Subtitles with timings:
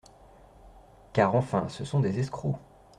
[1.13, 2.57] Car enfin, ce sont des escrocs…